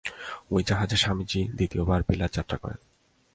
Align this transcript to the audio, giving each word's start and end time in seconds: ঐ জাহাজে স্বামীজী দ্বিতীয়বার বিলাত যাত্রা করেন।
ঐ 0.51 0.63
জাহাজে 0.67 0.97
স্বামীজী 0.97 1.41
দ্বিতীয়বার 1.55 2.01
বিলাত 2.07 2.31
যাত্রা 2.33 2.57
করেন। 2.57 2.79